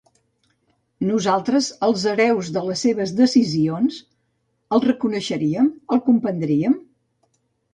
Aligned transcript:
Nosaltres, 1.09 1.67
els 1.87 2.05
hereus 2.13 2.49
de 2.55 2.63
les 2.69 2.81
seves 2.87 3.13
decisions; 3.19 4.01
el 4.79 4.83
reconeixeríem, 4.87 5.69
el 5.97 6.03
comprendríem? 6.09 6.79